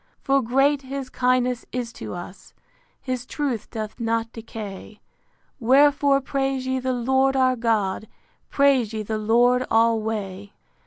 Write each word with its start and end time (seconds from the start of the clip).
For 0.23 0.41
great 0.41 0.81
his 0.81 1.11
kindness 1.11 1.63
is 1.71 1.93
to 1.93 2.15
us; 2.15 2.55
His 2.99 3.23
truth 3.23 3.69
doth 3.69 3.99
not 3.99 4.33
decay: 4.33 4.99
Wherefore 5.59 6.21
praise 6.21 6.65
ye 6.65 6.79
the 6.79 6.91
Lord 6.91 7.35
our 7.35 7.55
God; 7.55 8.07
Praise 8.49 8.93
ye 8.93 9.03
the 9.03 9.19
Lord 9.19 9.63
alway. 9.69 10.53